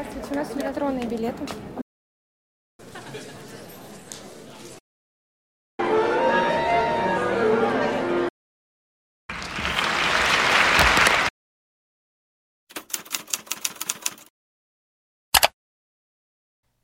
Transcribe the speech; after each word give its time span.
Здравствуйте, 0.00 0.32
у 0.32 0.34
нас 0.34 0.54
лототронные 0.54 1.06
билеты. 1.06 1.46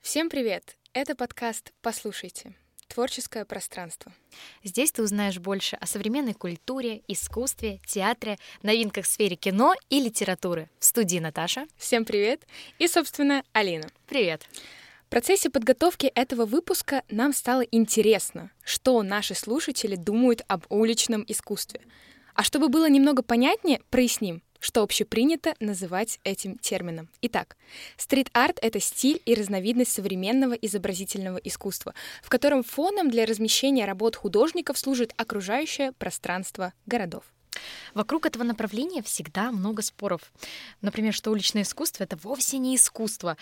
Всем 0.03 0.29
привет! 0.29 0.77
Это 0.93 1.15
подкаст 1.15 1.73
«Послушайте». 1.81 2.55
Творческое 2.97 3.45
пространство. 3.45 4.11
Здесь 4.65 4.91
ты 4.91 5.03
узнаешь 5.03 5.39
больше 5.39 5.77
о 5.77 5.87
современной 5.87 6.33
культуре, 6.33 7.03
искусстве, 7.09 7.79
театре, 7.87 8.39
новинках 8.63 9.05
в 9.05 9.09
сфере 9.09 9.37
кино 9.37 9.75
и 9.91 10.01
литературы. 10.01 10.71
В 10.79 10.85
студии 10.87 11.19
Наташа. 11.19 11.67
Всем 11.77 12.07
привет! 12.07 12.47
И, 12.79 12.89
собственно, 12.89 13.45
Алина. 13.53 13.87
Привет! 14.07 14.49
В 15.05 15.11
процессе 15.11 15.51
подготовки 15.51 16.07
этого 16.07 16.47
выпуска 16.47 17.03
нам 17.11 17.35
стало 17.35 17.61
интересно, 17.61 18.51
что 18.65 19.03
наши 19.03 19.35
слушатели 19.35 19.95
думают 19.95 20.41
об 20.49 20.65
уличном 20.71 21.23
искусстве. 21.29 21.83
А 22.33 22.45
чтобы 22.45 22.71
было 22.71 22.89
немного 22.89 23.23
понятнее, 23.23 23.83
проясним 23.91 24.43
что 24.61 24.83
общепринято 24.83 25.55
называть 25.61 26.19
этим 26.25 26.59
термином. 26.59 27.09
Итак, 27.23 27.57
стрит-арт— 27.97 28.59
это 28.63 28.81
стиль 28.81 29.21
и 29.25 29.35
разновидность 29.35 29.93
современного 29.93 30.55
изобразительного 30.55 31.39
искусства, 31.39 31.95
в 32.23 32.29
котором 32.29 32.63
фоном 32.63 33.11
для 33.11 33.27
размещения 33.27 33.85
работ 33.85 34.17
художников 34.17 34.79
служит 34.79 35.13
окружающее 35.17 35.93
пространство 35.93 36.73
городов. 36.87 37.25
Вокруг 37.95 38.27
этого 38.27 38.43
направления 38.43 39.03
всегда 39.03 39.53
много 39.53 39.83
споров. 39.83 40.33
Например, 40.83 41.13
что 41.13 41.31
уличное 41.31 41.63
искусство— 41.63 42.05
это 42.05 42.17
вовсе 42.23 42.59
не 42.59 42.77
искусство. 42.77 43.37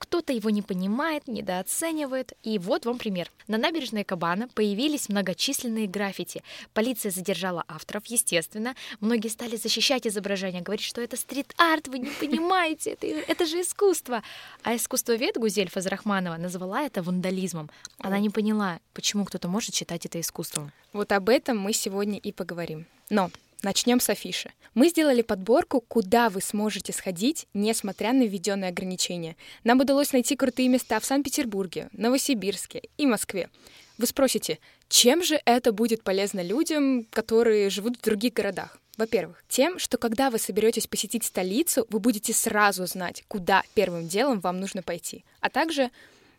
Кто-то 0.00 0.32
его 0.32 0.48
не 0.48 0.62
понимает, 0.62 1.28
недооценивает. 1.28 2.32
И 2.42 2.58
вот 2.58 2.86
вам 2.86 2.96
пример. 2.96 3.30
На 3.48 3.58
набережной 3.58 4.02
Кабана 4.02 4.48
появились 4.48 5.10
многочисленные 5.10 5.86
граффити. 5.86 6.42
Полиция 6.72 7.10
задержала 7.12 7.64
авторов, 7.68 8.06
естественно. 8.06 8.74
Многие 9.00 9.28
стали 9.28 9.56
защищать 9.56 10.06
изображение, 10.06 10.62
говорить, 10.62 10.86
что 10.86 11.02
это 11.02 11.18
стрит-арт, 11.18 11.88
вы 11.88 11.98
не 11.98 12.10
понимаете, 12.18 12.92
это, 12.92 13.06
это 13.06 13.44
же 13.44 13.60
искусство. 13.60 14.22
А 14.62 14.74
искусствовед 14.74 15.36
Гузель 15.36 15.68
Фазрахманова 15.68 16.38
назвала 16.38 16.80
это 16.80 17.02
вандализмом. 17.02 17.70
Она 17.98 18.18
не 18.20 18.30
поняла, 18.30 18.80
почему 18.94 19.26
кто-то 19.26 19.48
может 19.48 19.74
считать 19.74 20.06
это 20.06 20.18
искусством. 20.18 20.72
Вот 20.94 21.12
об 21.12 21.28
этом 21.28 21.58
мы 21.58 21.74
сегодня 21.74 22.18
и 22.18 22.32
поговорим. 22.32 22.86
Но 23.10 23.30
Начнем 23.62 24.00
с 24.00 24.08
афиши. 24.08 24.52
Мы 24.74 24.88
сделали 24.88 25.20
подборку, 25.20 25.82
куда 25.86 26.30
вы 26.30 26.40
сможете 26.40 26.94
сходить, 26.94 27.46
несмотря 27.52 28.14
на 28.14 28.22
введенные 28.22 28.70
ограничения. 28.70 29.36
Нам 29.64 29.80
удалось 29.80 30.12
найти 30.12 30.34
крутые 30.34 30.68
места 30.68 30.98
в 30.98 31.04
Санкт-Петербурге, 31.04 31.90
Новосибирске 31.92 32.82
и 32.96 33.06
Москве. 33.06 33.50
Вы 33.98 34.06
спросите, 34.06 34.58
чем 34.88 35.22
же 35.22 35.38
это 35.44 35.72
будет 35.72 36.02
полезно 36.02 36.40
людям, 36.40 37.06
которые 37.10 37.68
живут 37.68 37.98
в 37.98 38.02
других 38.02 38.32
городах? 38.32 38.78
Во-первых, 38.96 39.44
тем, 39.48 39.78
что 39.78 39.98
когда 39.98 40.30
вы 40.30 40.38
соберетесь 40.38 40.86
посетить 40.86 41.24
столицу, 41.24 41.86
вы 41.90 42.00
будете 42.00 42.32
сразу 42.32 42.86
знать, 42.86 43.24
куда 43.28 43.62
первым 43.74 44.08
делом 44.08 44.40
вам 44.40 44.58
нужно 44.58 44.82
пойти. 44.82 45.24
А 45.40 45.50
также 45.50 45.90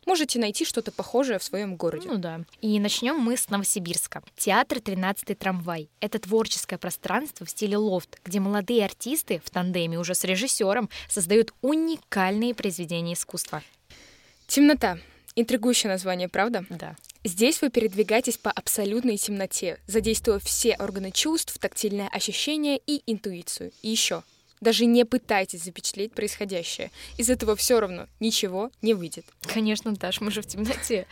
можете 0.06 0.40
найти 0.40 0.66
что-то 0.66 0.92
похожее 0.92 1.40
в 1.40 1.44
своем 1.44 1.76
городе. 1.76 2.08
Ну 2.08 2.18
да. 2.18 2.42
И 2.62 2.80
начнем 2.80 3.18
мы 3.18 3.38
с 3.38 3.50
Новосибирска. 3.50 4.24
Театр 4.38 4.80
«13 4.80 5.36
трамвай». 5.36 5.90
Это 6.00 6.20
творческое 6.20 6.78
пространство 6.78 7.46
в 7.46 7.50
стиле 7.50 7.78
лофт, 7.78 8.20
где 8.26 8.40
молодые 8.40 8.86
артисты 8.86 9.42
в 9.44 9.50
тандеме 9.50 10.00
уже 10.00 10.16
с 10.16 10.24
режиссером 10.24 10.90
создают 11.10 11.54
уникальные 11.62 12.54
произведения 12.56 13.14
искусства. 13.14 13.62
Темнота. 14.48 14.98
Интригующее 15.36 15.90
название, 15.90 16.28
правда? 16.28 16.66
Да. 16.70 16.96
Здесь 17.24 17.62
вы 17.62 17.70
передвигаетесь 17.70 18.38
по 18.38 18.52
абсолютной 18.52 19.18
темноте, 19.18 19.80
задействуя 19.88 20.40
все 20.40 20.76
органы 20.78 21.12
чувств, 21.12 21.58
тактильное 21.60 22.10
ощущение 22.10 22.80
и 22.86 23.02
интуицию. 23.06 23.72
И 23.82 23.90
еще 23.90 24.24
даже 24.62 24.86
не 24.86 25.04
пытайтесь 25.06 25.64
запечатлеть 25.64 26.14
происходящее. 26.14 26.92
Из 27.18 27.30
этого 27.30 27.56
все 27.56 27.80
равно 27.80 28.08
ничего 28.20 28.72
не 28.82 28.94
выйдет. 28.94 29.26
Конечно, 29.42 29.92
Даш, 29.94 30.22
мы 30.22 30.32
же 30.32 30.42
в 30.42 30.48
темноте. 30.48 31.08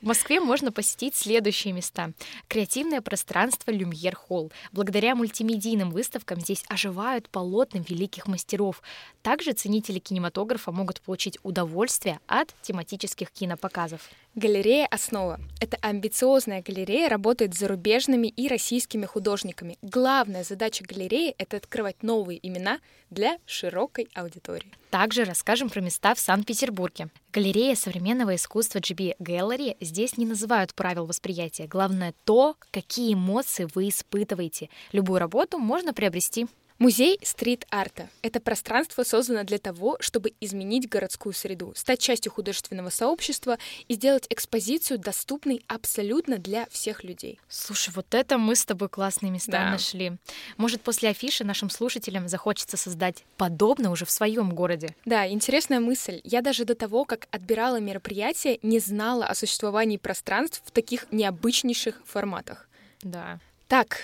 В 0.00 0.06
Москве 0.06 0.40
можно 0.40 0.72
посетить 0.72 1.14
следующие 1.14 1.72
места. 1.72 2.12
Креативное 2.48 3.00
пространство 3.00 3.70
Люмьер 3.70 4.16
Холл. 4.16 4.52
Благодаря 4.72 5.14
мультимедийным 5.14 5.90
выставкам 5.90 6.40
здесь 6.40 6.64
оживают 6.68 7.28
полотна 7.28 7.78
великих 7.78 8.26
мастеров. 8.26 8.82
Также 9.22 9.52
ценители 9.52 9.98
кинематографа 9.98 10.72
могут 10.72 11.00
получить 11.00 11.38
удовольствие 11.42 12.20
от 12.26 12.54
тематических 12.62 13.30
кинопоказов. 13.30 14.10
Галерея 14.34 14.86
«Основа». 14.86 15.40
Это 15.60 15.78
амбициозная 15.80 16.60
галерея, 16.60 17.08
работает 17.08 17.54
с 17.54 17.58
зарубежными 17.58 18.26
и 18.26 18.48
российскими 18.48 19.06
художниками. 19.06 19.78
Главная 19.80 20.42
задача 20.42 20.84
галереи— 20.84 21.34
это 21.38 21.56
открывать 21.58 22.02
новые 22.02 22.44
имена 22.46 22.80
для 23.10 23.38
широкой 23.46 24.08
аудитории. 24.14 24.72
Также 24.90 25.24
расскажем 25.24 25.70
про 25.70 25.80
места 25.80 26.14
в 26.14 26.20
Санкт-Петербурге. 26.20 27.08
Галерея 27.32 27.74
современного 27.74 28.34
искусства 28.34 28.78
GB 28.78 29.16
Gallery 29.18 29.76
здесь 29.80 30.16
не 30.16 30.26
называют 30.26 30.74
правил 30.74 31.06
восприятия. 31.06 31.66
Главное 31.66 32.14
то, 32.24 32.56
какие 32.70 33.14
эмоции 33.14 33.68
вы 33.74 33.88
испытываете. 33.88 34.68
Любую 34.92 35.20
работу 35.20 35.58
можно 35.58 35.92
приобрести 35.94 36.46
Музей 36.84 37.18
стрит-арта— 37.22 38.10
это 38.20 38.40
пространство 38.40 39.04
создано 39.04 39.44
для 39.44 39.56
того, 39.56 39.96
чтобы 40.00 40.34
изменить 40.42 40.86
городскую 40.86 41.32
среду, 41.32 41.72
стать 41.74 41.98
частью 41.98 42.30
художественного 42.30 42.90
сообщества 42.90 43.56
и 43.88 43.94
сделать 43.94 44.26
экспозицию 44.28 44.98
доступной 44.98 45.64
абсолютно 45.66 46.36
для 46.36 46.66
всех 46.66 47.02
людей. 47.02 47.40
Слушай, 47.48 47.88
вот 47.94 48.12
это 48.12 48.36
мы 48.36 48.54
с 48.54 48.66
тобой 48.66 48.90
классные 48.90 49.32
места 49.32 49.52
да. 49.52 49.70
нашли. 49.70 50.18
Может, 50.58 50.82
после 50.82 51.08
афиши 51.08 51.42
нашим 51.42 51.70
слушателям 51.70 52.28
захочется 52.28 52.76
создать 52.76 53.24
подобное 53.38 53.90
уже 53.90 54.04
в 54.04 54.10
своем 54.10 54.54
городе? 54.54 54.94
Да, 55.06 55.26
интересная 55.26 55.80
мысль. 55.80 56.20
Я 56.22 56.42
даже 56.42 56.66
до 56.66 56.74
того, 56.74 57.06
как 57.06 57.28
отбирала 57.30 57.80
мероприятие, 57.80 58.58
не 58.60 58.78
знала 58.78 59.24
о 59.24 59.34
существовании 59.34 59.96
пространств 59.96 60.60
в 60.66 60.70
таких 60.70 61.06
необычнейших 61.10 62.02
форматах. 62.04 62.68
Да. 63.00 63.40
Так, 63.68 64.00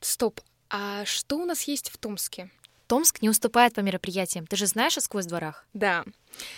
стоп, 0.00 0.40
а 0.72 1.04
что 1.04 1.36
у 1.36 1.44
нас 1.44 1.62
есть 1.64 1.90
в 1.90 1.98
Томске? 1.98 2.50
Томск 2.86 3.22
не 3.22 3.28
уступает 3.28 3.74
по 3.74 3.80
мероприятиям. 3.80 4.46
Ты 4.46 4.56
же 4.56 4.66
знаешь 4.66 4.96
о 4.98 5.00
«Сквозь 5.00 5.26
дворах»? 5.26 5.66
Да. 5.72 6.04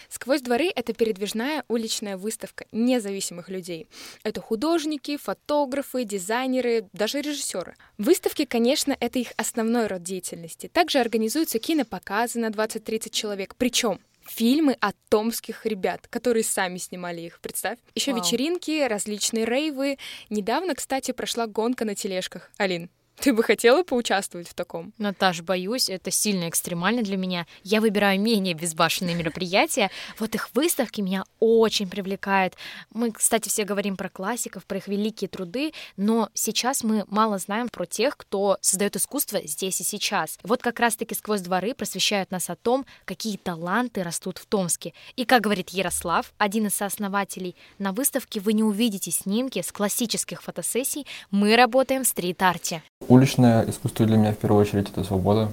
«Сквозь 0.08 0.41
дворы»— 0.41 0.70
это 0.75 0.92
передвижная 0.92 1.64
уличная 1.69 2.16
выставка 2.16 2.66
независимых 2.72 3.48
людей. 3.48 3.88
Это 4.22 4.41
художники, 4.41 5.16
фотографы, 5.16 6.04
дизайнеры, 6.04 6.88
даже 6.92 7.20
режиссеры. 7.20 7.76
Выставки, 7.98 8.44
конечно, 8.44 8.97
это 8.98 9.19
их 9.19 9.32
основной 9.36 9.86
род 9.88 10.02
деятельности. 10.02 10.69
Также 10.69 10.98
организуются 11.00 11.58
кинопоказы 11.58 12.38
на 12.38 12.50
20-30 12.50 13.10
человек. 13.10 13.54
Причем 13.56 14.00
фильмы 14.26 14.76
о 14.81 14.92
томских 15.08 15.66
ребят, 15.66 16.06
которые 16.08 16.44
сами 16.44 16.78
снимали 16.78 17.20
их, 17.20 17.41
представь. 17.41 17.78
Еще 17.94 18.12
вечеринки, 18.12 18.86
различные 18.86 19.44
рейвы. 19.44 19.98
Недавно, 20.31 20.75
кстати, 20.75 21.12
прошла 21.12 21.46
гонка 21.46 21.84
на 21.84 21.94
тележках. 21.94 22.50
Алин, 22.56 22.91
ты 23.20 23.32
бы 23.32 23.42
хотела 23.42 23.82
поучаствовать 23.82 24.48
в 24.48 24.54
таком? 24.54 24.92
Наташ, 24.98 25.42
боюсь, 25.42 25.88
это 25.88 26.10
сильно 26.10 26.48
экстремально 26.48 27.02
для 27.02 27.16
меня. 27.16 27.47
Я 27.62 27.80
выбираю 27.80 28.20
менее 28.20 28.54
безбашенные 28.54 29.14
мероприятия. 29.14 29.91
Вот 30.19 30.34
их 30.34 30.50
выставки 30.54 31.00
меня 31.00 31.25
очень 31.41 31.88
привлекают. 31.88 32.54
Мы, 32.92 33.12
кстати, 33.12 33.48
все 33.48 33.64
говорим 33.64 33.97
про 33.97 34.08
классиков, 34.08 34.66
про 34.66 34.78
их 34.78 34.88
великие 34.88 35.28
труды, 35.28 35.72
но 35.97 36.28
сейчас 36.34 36.84
мы 36.84 37.04
мало 37.08 37.38
знаем 37.38 37.69
про 37.69 37.86
тех, 37.86 38.16
кто 38.16 38.58
создает 38.60 38.97
искусство 38.97 39.41
здесь 39.44 39.81
и 39.81 39.84
сейчас. 39.84 40.38
Вот 40.42 40.62
как 40.62 40.81
раз-таки 40.81 41.14
сквозь 41.14 41.41
дворы 41.41 41.75
просвещают 41.75 42.31
нас 42.31 42.50
о 42.50 42.56
том, 42.56 42.84
какие 43.04 43.36
таланты 43.36 44.02
растут 44.02 44.38
в 44.38 44.46
Томске. 44.46 44.92
И, 45.16 45.25
как 45.25 45.42
говорит 45.42 45.70
Ярослав, 45.70 46.32
один 46.38 46.67
из 46.67 46.75
сооснователей, 46.75 47.56
на 47.78 47.93
выставке 47.93 48.40
вы 48.40 48.52
не 48.52 48.62
увидите 48.62 49.10
снимки 49.10 49.62
с 49.62 49.72
классических 49.72 50.43
фотосессий, 50.43 51.06
мы 51.31 51.56
работаем 51.56 52.05
в 52.05 52.08
стрит-арте. 52.08 52.82
Уличное 53.09 53.69
искусство 53.69 54.06
для 54.06 54.17
меня 54.17 54.33
в 54.33 54.39
первую 54.39 54.62
очередь 54.62 54.89
это 54.89 55.05
свобода, 55.05 55.53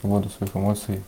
свобода 0.00 0.28
своих 0.28 0.54
эмоций, 0.54 1.02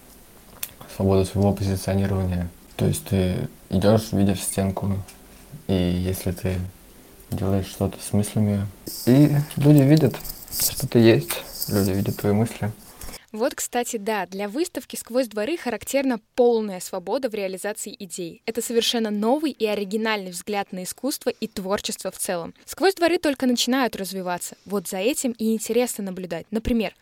свобода 0.96 1.24
своего 1.24 1.52
позиционирования. 1.52 2.48
То 2.76 2.86
есть 2.86 3.04
ты 3.04 3.48
идешь, 3.68 4.12
видишь 4.12 4.42
стенку, 4.42 4.96
и 5.66 5.74
если 5.74 6.32
ты 6.32 6.56
делаешь 7.30 7.66
что-то 7.66 7.98
с 8.00 8.12
мыслями, 8.12 8.66
и 9.06 9.36
люди 9.56 9.82
видят, 9.82 10.16
что 10.50 10.88
ты 10.88 10.98
есть, 10.98 11.42
люди 11.68 11.90
видят 11.90 12.16
твои 12.16 12.32
мысли. 12.32 12.72
Вот, 13.34 13.56
кстати, 13.56 13.96
да, 13.96 14.26
для 14.26 14.48
выставки 14.48 14.94
«Сквозь 14.94 15.26
дворы» 15.26 15.56
характерна 15.56 16.20
полная 16.36 16.78
свобода 16.78 17.28
в 17.28 17.34
реализации 17.34 17.92
идей. 17.98 18.42
Это 18.46 18.62
совершенно 18.62 19.10
новый 19.10 19.50
и 19.50 19.66
оригинальный 19.66 20.30
взгляд 20.30 20.70
на 20.70 20.84
искусство 20.84 21.30
и 21.30 21.48
творчество 21.48 22.12
в 22.12 22.18
целом. 22.18 22.54
«Сквозь 22.64 22.94
дворы» 22.94 23.18
только 23.18 23.46
начинают 23.46 23.96
развиваться. 23.96 24.56
Вот 24.64 24.86
за 24.86 24.98
этим 24.98 25.32
и 25.32 25.52
интересно 25.52 26.04
наблюдать. 26.04 26.46
Например, 26.52 26.94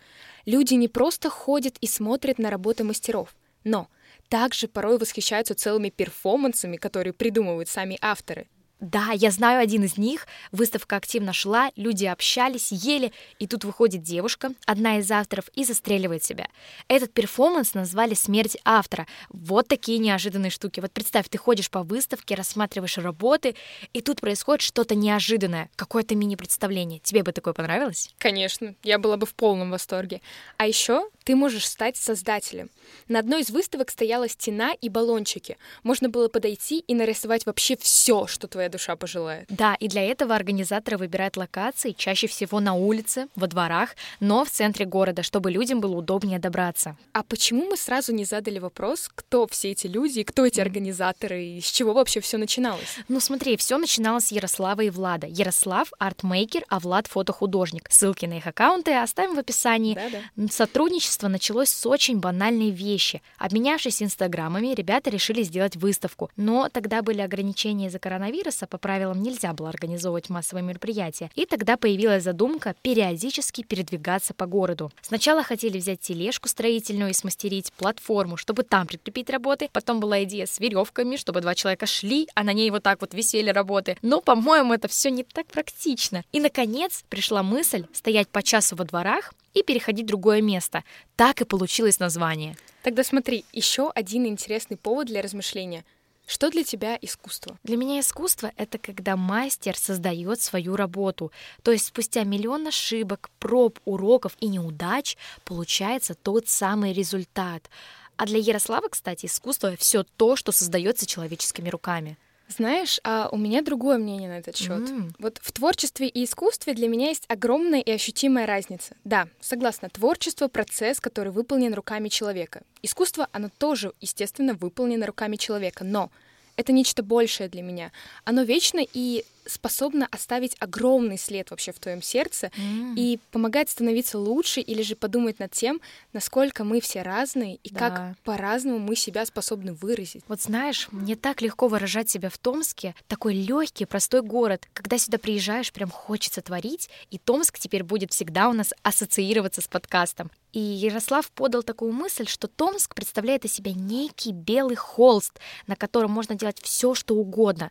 люди 0.47 0.73
не 0.73 0.89
просто 0.89 1.29
ходят 1.29 1.77
и 1.83 1.87
смотрят 1.87 2.39
на 2.39 2.49
работы 2.49 2.83
мастеров, 2.83 3.37
но 3.63 3.89
также 4.31 4.69
порой 4.69 4.97
восхищаются 4.97 5.55
целыми 5.55 5.91
перформансами, 5.91 6.79
которые 6.79 7.13
придумывают 7.13 7.69
сами 7.69 7.99
авторы. 8.01 8.49
Да, 8.83 9.13
я 9.15 9.31
знаю 9.31 9.63
один 9.63 9.85
из 9.85 9.97
них. 9.97 10.27
Выставка 10.51 10.97
активно 10.97 11.33
шла, 11.33 11.71
люди 11.77 12.05
общались, 12.05 12.73
ели, 12.73 13.13
и 13.39 13.47
тут 13.47 13.63
выходит 13.65 14.03
девушка, 14.03 14.55
одна 14.67 14.99
из 14.99 15.09
авторов, 15.09 15.45
и 15.55 15.63
застреливает 15.63 16.25
себя. 16.25 16.49
Этот 16.89 17.13
перформанс 17.13 17.75
назвали 17.75 18.15
«Смерть 18.15 18.59
автора». 18.65 19.07
Вот 19.29 19.69
такие 19.69 19.99
неожиданные 19.99 20.51
штуки. 20.51 20.81
Вот 20.81 20.91
представь, 20.91 21.29
ты 21.29 21.39
ходишь 21.39 21.71
по 21.71 21.85
выставке, 21.85 22.35
рассматриваешь 22.35 22.99
работы, 22.99 23.55
и 23.93 24.01
тут 24.01 24.21
происходит 24.21 24.63
что-то 24.63 24.97
неожиданное, 24.97 25.71
какое-то 25.77 26.17
мини-представление. 26.17 26.99
Тебе 26.99 27.23
бы 27.23 27.31
такое 27.31 27.55
понравилось? 27.55 28.13
Конечно, 28.19 28.75
я 28.83 28.99
была 28.99 29.17
бы 29.17 29.27
в 29.27 29.35
полном 29.37 29.71
восторге. 29.71 30.21
А 30.57 30.67
еще 30.67 31.09
ты 31.25 31.37
можешь 31.37 31.69
стать 31.69 31.97
создателем. 31.97 32.71
На 33.09 33.21
одной 33.21 33.43
из 33.43 33.51
выставок 33.51 33.91
стояла 33.91 34.29
стена 34.29 34.73
и 34.81 34.89
баллончики. 34.89 35.57
Можно 35.83 36.09
было 36.09 36.29
подойти 36.29 36.81
и 36.81 36.95
нарисовать 36.95 37.47
вообще 37.47 37.77
все, 37.77 38.27
что 38.27 38.49
твоя 38.49 38.69
душа 38.69 38.97
пожелает. 38.97 39.47
Да, 39.49 39.75
и 39.75 39.89
для 39.89 40.03
этого 40.03 40.35
организаторы 40.35 40.99
выбирают 40.99 41.37
локации 41.37 41.93
чаще 41.93 42.27
всего 42.27 42.61
на 42.61 42.75
улице, 42.75 43.29
во 43.37 43.47
дворах, 43.47 43.91
но 44.21 44.45
в 44.45 44.51
центре 44.51 44.85
города, 44.85 45.23
чтобы 45.23 45.51
людям 45.51 45.81
было 45.81 45.97
удобнее 45.97 46.39
добраться. 46.39 46.97
А 47.13 47.23
почему 47.23 47.67
мы 47.67 47.77
сразу 47.77 48.13
не 48.13 48.25
задали 48.25 48.59
вопрос, 48.59 49.11
кто 49.15 49.47
все 49.47 49.71
эти 49.71 49.87
люди, 49.87 50.23
кто 50.23 50.47
эти 50.47 50.61
организаторы 50.61 51.45
и 51.45 51.61
с 51.61 51.71
чего 51.71 51.93
вообще 51.93 52.21
все 52.21 52.39
начиналось? 52.39 52.97
Ну 53.09 53.21
смотри, 53.21 53.57
все 53.57 53.79
начиналось 53.79 54.27
с 54.27 54.33
Ярослава 54.33 54.83
и 54.83 54.91
Влада. 54.91 55.27
Ярослав— 55.27 55.93
артмейкер, 55.99 56.65
а 56.69 56.81
Влад— 56.81 57.07
фотохудожник. 57.09 57.89
Ссылки 57.91 58.27
на 58.27 58.39
их 58.39 58.47
аккаунты 58.47 58.95
оставим 58.95 59.35
в 59.35 59.39
описании. 59.39 59.95
Да-да. 59.95 60.49
Сотрудничество 60.51 61.12
началось 61.21 61.71
с 61.71 61.87
очень 61.87 62.19
банальной 62.19 62.71
вещи. 62.71 63.23
Обменявшись 63.39 64.03
инстаграмами, 64.03 64.75
ребята 64.75 65.11
решили 65.11 65.43
сделать 65.43 65.77
выставку. 65.77 66.31
Но 66.37 66.69
тогда 66.69 67.03
были 67.03 67.21
ограничения 67.21 67.87
из-за 67.87 67.99
коронавируса, 67.99 68.67
по 68.67 68.79
правилам 68.79 69.23
нельзя 69.23 69.53
было 69.53 69.69
организовывать 69.69 70.31
массовые 70.31 70.65
мероприятия. 70.65 71.31
И 71.35 71.47
тогда 71.47 71.77
появилась 71.77 72.25
задумка 72.25 72.75
периодически 72.83 73.63
передвигаться 73.63 74.35
по 74.35 74.47
городу. 74.47 74.91
Сначала 75.01 75.43
хотели 75.43 75.79
взять 75.79 76.01
тележку 76.01 76.49
строительную 76.49 77.11
и 77.11 77.15
смастерить 77.15 77.73
платформу, 77.73 78.37
чтобы 78.37 78.63
там 78.63 78.87
прикрепить 78.87 79.31
работы. 79.31 79.69
Потом 79.73 80.01
была 80.01 80.25
идея 80.25 80.47
с 80.47 80.59
веревками, 80.59 81.17
чтобы 81.17 81.41
два 81.41 81.55
человека 81.55 81.87
шли, 81.87 82.29
а 82.35 82.45
на 82.45 82.53
ней 82.53 82.71
вот 82.71 82.83
так 82.83 83.01
вот 83.01 83.15
висели 83.15 83.51
работы. 83.51 83.97
Но, 84.03 84.21
по-моему, 84.21 84.73
это 84.73 84.89
все 84.89 85.11
не 85.11 85.25
так 85.25 85.47
практично. 85.47 86.25
И, 86.33 86.41
наконец, 86.41 87.05
пришла 87.09 87.43
мысль 87.43 87.87
стоять 87.93 88.29
по 88.29 88.43
часу 88.43 88.77
во 88.77 88.85
дворах 88.85 89.33
и 89.55 89.63
переходить 89.63 90.05
в 90.05 90.09
другое 90.09 90.41
место. 90.41 90.85
Так 91.17 91.41
и 91.41 91.45
получилось 91.45 91.99
название. 91.99 92.57
Тогда 92.83 93.05
смотри, 93.05 93.45
еще 93.53 93.91
один 93.91 94.27
интересный 94.27 94.77
повод 94.77 95.07
для 95.07 95.23
размышления. 95.23 95.85
Что 96.27 96.51
для 96.51 96.65
тебя 96.65 96.97
искусство? 97.01 97.59
Для 97.63 97.77
меня 97.77 98.01
искусство— 98.01 98.53
это 98.57 98.79
когда 98.79 99.17
мастер 99.17 99.77
создает 99.77 100.41
свою 100.41 100.77
работу. 100.77 101.33
То 101.63 101.73
есть 101.73 101.87
спустя 101.87 102.25
миллион 102.25 102.67
ошибок, 102.67 103.31
проб, 103.39 103.79
уроков 103.85 104.37
и 104.41 104.47
неудач 104.47 105.17
получается 105.45 106.15
тот 106.15 106.49
самый 106.49 106.93
результат. 106.93 107.69
А 108.17 108.27
для 108.27 108.39
Ярослава, 108.39 108.89
кстати, 108.89 109.27
искусство— 109.27 109.77
все 109.79 110.05
то, 110.05 110.37
что 110.37 110.53
создается 110.53 111.07
человеческими 111.07 111.69
руками. 111.69 112.17
Знаешь, 112.57 113.01
а 113.05 113.29
у 113.33 113.37
меня 113.37 113.63
другое 113.63 113.99
мнение 113.99 114.29
на 114.29 114.39
этот 114.39 114.57
счет. 114.57 114.89
М. 114.89 115.15
Вот 115.19 115.39
в 115.43 115.53
творчестве 115.53 116.09
и 116.09 116.25
искусстве 116.25 116.75
для 116.75 116.89
меня 116.89 117.09
есть 117.09 117.25
огромная 117.29 117.81
и 117.81 117.91
ощутимая 117.91 118.47
разница. 118.47 118.95
Да, 119.05 119.29
согласна, 119.41 119.89
творчество— 119.89 120.49
процесс, 120.49 121.01
который 121.01 121.33
выполнен 121.33 121.75
руками 121.75 122.09
человека. 122.09 122.63
Искусство, 122.83 123.29
оно 123.33 123.49
тоже, 123.59 123.93
естественно, 124.01 124.55
выполнено 124.55 125.07
руками 125.07 125.37
человека, 125.37 125.85
но 125.85 126.11
это 126.57 126.73
нечто 126.73 127.03
большее 127.03 127.49
для 127.49 127.63
меня. 127.63 127.93
Оно 128.25 128.43
вечно 128.43 128.81
и 128.93 129.25
способно 129.47 130.07
оставить 130.11 130.57
огромный 130.59 131.19
след 131.19 131.51
вообще 131.51 131.73
в 131.73 131.79
твоем 131.79 132.03
сердце 132.03 132.51
и 132.97 133.19
помогает 133.31 133.69
становиться 133.71 134.19
лучше 134.19 134.61
или 134.61 134.83
же 134.83 134.97
подумать 134.97 135.39
над 135.39 135.53
тем, 135.53 135.81
насколько 136.13 136.65
мы 136.65 136.81
все 136.81 137.03
разные 137.03 137.57
и 137.57 137.71
Да. 137.73 137.79
как 137.79 138.19
по-разному 138.21 138.79
мы 138.79 138.97
себя 138.97 139.25
способны 139.27 139.73
выразить. 139.73 140.23
Вот 140.29 140.41
знаешь, 140.41 140.89
мне 140.91 141.17
так 141.17 141.41
легко 141.43 141.69
выражать 141.69 142.09
себя 142.11 142.31
в 142.31 142.39
Томске. 142.39 142.95
Такой 143.09 143.35
легкий, 143.35 143.85
простой 143.85 144.23
город. 144.23 144.69
Когда 144.73 144.99
сюда 144.99 145.19
приезжаешь, 145.19 145.73
прям 145.73 145.91
хочется 145.91 146.43
творить. 146.43 146.89
И 147.11 147.19
Томск 147.19 147.59
теперь 147.59 147.83
будет 147.83 148.13
всегда 148.13 148.49
у 148.49 148.53
нас 148.53 148.73
ассоциироваться 148.83 149.61
с 149.61 149.69
подкастом. 149.69 150.31
И 150.53 150.61
Ярослав 150.61 151.31
подал 151.31 151.63
такую 151.63 151.93
мысль, 151.93 152.27
что 152.27 152.47
Томск 152.47 152.95
представляет 152.95 153.45
из 153.47 153.55
себя 153.55 153.73
некий 153.73 154.33
белый 154.33 154.77
холст, 154.77 155.39
на 155.67 155.77
котором 155.77 156.11
можно 156.11 156.35
делать 156.35 156.61
все, 156.61 156.95
что 156.95 157.15
угодно. 157.15 157.71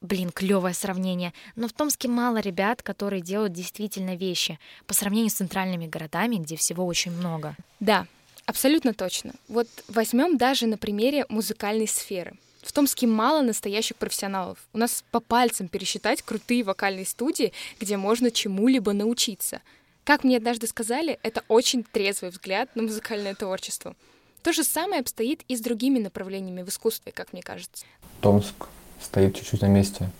Блин, 0.00 0.30
клевое 0.30 0.72
сравнение. 0.72 1.34
Но 1.56 1.68
в 1.68 1.72
Томске 1.72 2.08
мало 2.08 2.38
ребят, 2.38 2.82
которые 2.82 3.20
делают 3.20 3.52
действительно 3.52 4.16
вещи. 4.16 4.58
По 4.86 4.94
сравнению 4.94 5.30
с 5.30 5.34
центральными 5.34 5.86
городами, 5.86 6.36
где 6.36 6.56
всего 6.56 6.86
очень 6.86 7.12
много. 7.12 7.54
Да, 7.80 8.06
абсолютно 8.46 8.94
точно. 8.94 9.32
Вот 9.48 9.68
возьмем 9.88 10.38
даже 10.38 10.66
на 10.66 10.78
примере 10.78 11.26
музыкальной 11.28 11.86
сферы. 11.86 12.34
В 12.62 12.72
Томске 12.72 13.06
мало 13.06 13.42
настоящих 13.42 13.96
профессионалов. 13.96 14.58
У 14.72 14.78
нас 14.78 15.04
по 15.10 15.20
пальцам 15.20 15.68
пересчитать 15.68 16.22
крутые 16.22 16.62
вокальные 16.64 17.06
студии, 17.06 17.52
где 17.78 17.98
можно 17.98 18.30
чему-либо 18.30 18.94
научиться. 18.94 19.60
Как 20.04 20.24
мне 20.24 20.38
однажды 20.38 20.66
сказали, 20.66 21.18
это 21.22 21.44
очень 21.48 21.84
трезвый 21.84 22.30
взгляд 22.30 22.74
на 22.74 22.82
музыкальное 22.82 23.34
творчество. 23.34 23.94
То 24.42 24.54
же 24.54 24.64
самое 24.64 25.00
обстоит 25.00 25.42
и 25.48 25.56
с 25.56 25.60
другими 25.60 25.98
направлениями 25.98 26.62
в 26.62 26.70
искусстве, 26.70 27.12
как 27.12 27.34
мне 27.34 27.42
кажется. 27.42 27.84
Томск 28.22 28.66
стоит 29.02 29.36
чуть-чуть 29.36 29.62
на 29.62 29.66
месте. 29.66 30.10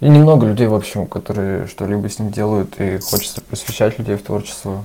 И 0.00 0.08
немного 0.08 0.46
людей, 0.46 0.66
в 0.66 0.74
общем, 0.74 1.06
которые 1.06 1.66
что-либо 1.66 2.08
с 2.08 2.18
ним 2.18 2.30
делают, 2.30 2.78
и 2.80 2.98
хочется 2.98 3.40
просвещать 3.40 3.98
людей 3.98 4.16
в 4.16 4.22
творчество, 4.22 4.84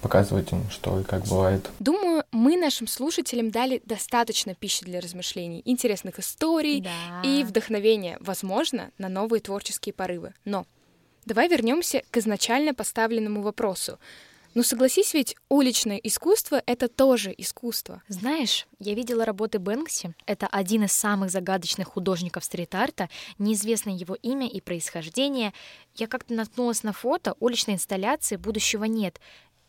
показывать 0.00 0.50
им, 0.52 0.70
что 0.70 1.00
и 1.00 1.04
как 1.04 1.24
бывает. 1.26 1.68
Думаю, 1.78 2.24
мы 2.32 2.56
нашим 2.56 2.86
слушателям 2.86 3.50
дали 3.50 3.82
достаточно 3.84 4.54
пищи 4.54 4.84
для 4.84 5.00
размышлений, 5.00 5.60
интересных 5.64 6.18
историй 6.18 6.80
Да. 6.82 7.22
и 7.22 7.44
вдохновения, 7.44 8.16
возможно, 8.20 8.90
на 8.98 9.08
новые 9.08 9.40
творческие 9.40 9.92
порывы. 9.92 10.32
Но 10.44 10.64
давай 11.26 11.48
вернемся 11.48 12.02
к 12.10 12.16
изначально 12.16 12.72
поставленному 12.72 13.42
вопросу. 13.42 13.98
Ну 14.54 14.64
согласись, 14.64 15.14
ведь 15.14 15.36
уличное 15.48 15.96
искусство— 15.96 16.60
это 16.66 16.88
тоже 16.88 17.32
искусство. 17.38 18.02
Знаешь, 18.08 18.66
я 18.80 18.94
видела 18.94 19.24
работы 19.24 19.60
Бэнкси. 19.60 20.14
Это 20.26 20.48
один 20.48 20.84
из 20.84 20.92
самых 20.92 21.30
загадочных 21.30 21.86
художников 21.86 22.44
стрит-арта. 22.44 23.08
Неизвестно 23.38 23.90
его 23.90 24.16
имя 24.16 24.48
и 24.48 24.60
происхождение. 24.60 25.52
Я 25.94 26.08
как-то 26.08 26.34
наткнулась 26.34 26.82
на 26.82 26.92
фото 26.92 27.36
уличной 27.38 27.74
инсталляции 27.74 28.36
«Будущего 28.36 28.84
нет», 28.84 29.20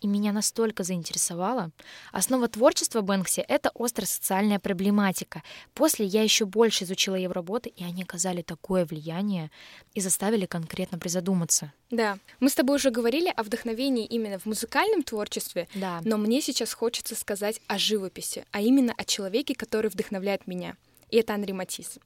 и 0.01 0.07
меня 0.07 0.31
настолько 0.33 0.83
заинтересовало. 0.83 1.71
Основа 2.11 2.47
творчества 2.47 3.01
Бэнкси— 3.01 3.41
это 3.47 3.71
остросоциальная 3.75 4.59
проблематика. 4.59 5.43
После 5.73 6.05
я 6.05 6.23
еще 6.23 6.45
больше 6.45 6.83
изучила 6.83 7.15
его 7.15 7.33
работы, 7.33 7.69
и 7.69 7.83
они 7.83 8.03
оказали 8.03 8.41
такое 8.41 8.85
влияние 8.85 9.51
и 9.93 10.01
заставили 10.01 10.45
конкретно 10.47 10.97
призадуматься. 10.97 11.71
Да, 11.91 12.17
мы 12.39 12.49
с 12.49 12.55
тобой 12.55 12.77
уже 12.77 12.89
говорили 12.89 13.31
о 13.35 13.43
вдохновении 13.43 14.05
именно 14.05 14.39
в 14.39 14.45
музыкальном 14.45 15.03
творчестве, 15.03 15.67
Да. 15.75 16.01
но 16.03 16.17
мне 16.17 16.41
сейчас 16.41 16.73
хочется 16.73 17.15
сказать 17.15 17.61
о 17.67 17.77
живописи, 17.77 18.45
а 18.51 18.61
именно 18.61 18.93
о 18.97 19.05
человеке, 19.05 19.53
который 19.55 19.89
вдохновляет 19.89 20.47
меня. 20.47 20.75
И 21.09 21.17
это 21.17 21.33
Анри 21.33 21.51
Матисс. 21.51 21.99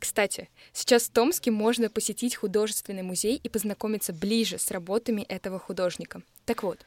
Кстати, 0.00 0.48
сейчас 0.72 1.04
в 1.04 1.10
Томске 1.10 1.50
можно 1.50 1.90
посетить 1.90 2.34
художественный 2.34 3.02
музей 3.02 3.36
и 3.36 3.48
познакомиться 3.50 4.14
ближе 4.14 4.58
с 4.58 4.70
работами 4.70 5.22
этого 5.28 5.58
художника. 5.58 6.22
Так 6.46 6.62
вот, 6.62 6.78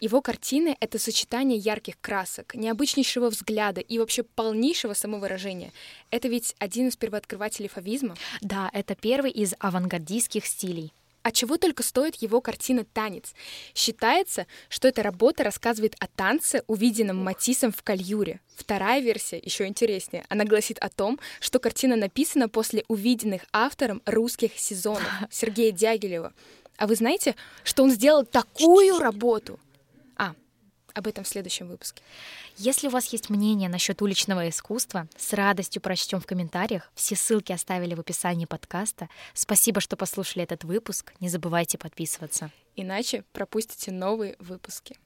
его 0.00 0.22
картины— 0.22 0.76
это 0.80 1.00
сочетание 1.00 1.58
ярких 1.58 2.00
красок, 2.00 2.54
необычнейшего 2.54 3.30
взгляда 3.30 3.80
и 3.80 3.98
вообще 3.98 4.22
полнейшего 4.22 4.94
самовыражения. 4.94 5.72
Это 6.10 6.28
ведь 6.28 6.54
один 6.60 6.88
из 6.88 6.96
первооткрывателей 6.96 7.68
фавизма. 7.68 8.16
Да, 8.40 8.70
это 8.72 8.94
первый 8.94 9.32
из 9.32 9.54
авангардистских 9.58 10.46
стилей. 10.46 10.92
А 11.22 11.30
чего 11.30 11.56
только 11.56 11.82
стоит 11.82 12.16
его 12.16 12.40
картина 12.40 12.84
«Танец». 12.84 13.34
Считается, 13.74 14.46
что 14.68 14.88
эта 14.88 15.02
работа 15.02 15.44
рассказывает 15.44 15.94
о 16.00 16.06
танце, 16.08 16.64
увиденном 16.66 17.16
Матиссом 17.22 17.72
в 17.72 17.82
Кальюре. 17.82 18.40
Вторая 18.56 19.00
версия 19.00 19.38
еще 19.38 19.66
интереснее. 19.66 20.24
Она 20.28 20.44
гласит 20.44 20.78
о 20.78 20.88
том, 20.88 21.20
что 21.40 21.58
картина 21.58 21.96
написана 21.96 22.48
после 22.48 22.84
увиденных 22.88 23.42
автором 23.52 24.02
русских 24.04 24.58
сезонов 24.58 25.08
Сергея 25.30 25.72
Дягилева. 25.72 26.32
А 26.76 26.86
вы 26.86 26.96
знаете, 26.96 27.36
что 27.64 27.84
он 27.84 27.90
сделал 27.90 28.24
такую 28.24 28.98
работу? 28.98 29.60
А, 30.16 30.34
об 30.94 31.06
этом 31.06 31.24
в 31.24 31.28
следующем 31.28 31.68
выпуске. 31.68 32.02
Если 32.56 32.88
у 32.88 32.90
вас 32.90 33.06
есть 33.12 33.30
мнение 33.30 33.68
насчет 33.68 34.02
уличного 34.02 34.48
искусства, 34.48 35.08
с 35.16 35.32
радостью 35.32 35.82
прочтем 35.82 36.20
в 36.20 36.26
комментариях. 36.26 36.90
Все 36.94 37.16
ссылки 37.16 37.52
оставили 37.52 37.94
в 37.94 38.00
описании 38.00 38.46
подкаста. 38.46 39.08
Спасибо, 39.34 39.80
что 39.80 39.96
послушали 39.96 40.44
этот 40.44 40.64
выпуск. 40.64 41.12
Не 41.20 41.28
забывайте 41.28 41.78
подписываться. 41.78 42.50
Иначе 42.76 43.24
пропустите 43.32 43.90
новые 43.90 44.36
выпуски. 44.38 44.96